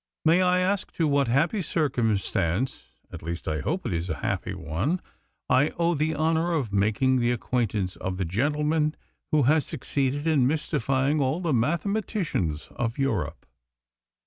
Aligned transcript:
"May 0.25 0.41
I 0.41 0.61
ask 0.61 0.91
to 0.93 1.07
what 1.07 1.27
happy 1.27 1.61
circumstance 1.61 2.87
at 3.13 3.21
least, 3.21 3.47
I 3.47 3.59
hope 3.59 3.85
it 3.85 3.93
is 3.93 4.09
a 4.09 4.15
happy 4.25 4.55
one 4.55 4.99
I 5.47 5.73
owe 5.77 5.93
the 5.93 6.15
honour 6.15 6.53
of 6.53 6.73
making 6.73 7.19
the 7.19 7.31
acquaintance 7.31 7.97
of 7.97 8.17
the 8.17 8.25
gentleman 8.25 8.95
who 9.31 9.43
has 9.43 9.63
succeeded 9.63 10.25
in 10.25 10.47
mystifying 10.47 11.21
all 11.21 11.39
the 11.39 11.53
mathematicians 11.53 12.67
of 12.71 12.97
Europe?" 12.97 13.45